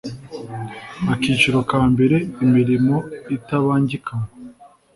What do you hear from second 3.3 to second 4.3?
itabangikanywa